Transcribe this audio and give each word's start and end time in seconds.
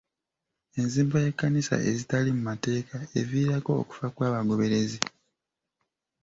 Enzimba 0.79 1.17
y'ekkanisa 1.23 1.75
ezitali 1.89 2.29
mu 2.37 2.41
mateeka 2.49 2.97
eviirako 3.19 3.71
okufa 3.81 4.07
kw'abagoberezi. 4.15 4.99